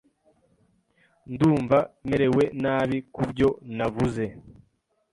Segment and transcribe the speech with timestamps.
[1.31, 4.25] Ndumva merewe nabi kubyo navuze.